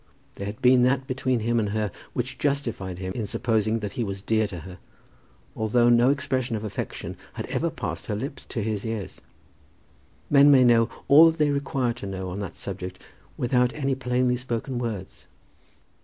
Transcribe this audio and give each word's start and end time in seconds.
There 0.33 0.47
had 0.47 0.63
been 0.63 0.81
that 0.81 1.05
between 1.05 1.41
him 1.41 1.59
and 1.59 1.69
her 1.69 1.91
which 2.13 2.39
justified 2.39 2.97
him 2.97 3.13
in 3.13 3.27
supposing 3.27 3.81
that 3.81 3.91
he 3.91 4.03
was 4.03 4.23
dear 4.23 4.47
to 4.47 4.61
her, 4.61 4.79
although 5.55 5.89
no 5.89 6.09
expression 6.09 6.55
of 6.55 6.63
affection 6.63 7.15
had 7.33 7.45
ever 7.51 7.69
passed 7.69 8.07
from 8.07 8.17
her 8.17 8.25
lips 8.25 8.43
to 8.47 8.63
his 8.63 8.83
ears. 8.83 9.21
Men 10.27 10.49
may 10.49 10.63
know 10.63 10.89
all 11.07 11.29
that 11.29 11.37
they 11.37 11.51
require 11.51 11.93
to 11.93 12.07
know 12.07 12.31
on 12.31 12.39
that 12.39 12.55
subject 12.55 12.99
without 13.37 13.75
any 13.75 13.93
plainly 13.93 14.37
spoken 14.37 14.79
words. 14.79 15.27